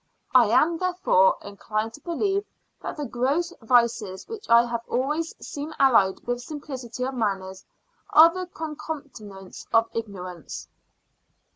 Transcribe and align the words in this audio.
I 0.33 0.47
am, 0.49 0.79
therefore, 0.79 1.37
inclined 1.43 1.93
to 1.93 2.01
believe 2.01 2.43
that 2.81 2.97
the 2.97 3.05
gross 3.05 3.53
vices 3.61 4.27
which 4.27 4.49
I 4.49 4.65
have 4.65 4.81
always 4.87 5.35
seem 5.45 5.75
allied 5.77 6.21
with 6.25 6.41
simplicity 6.41 7.03
of 7.03 7.13
manners, 7.13 7.63
are 8.09 8.33
the 8.33 8.47
concomitants 8.47 9.67
of 9.71 9.87
ignorance. 9.93 10.67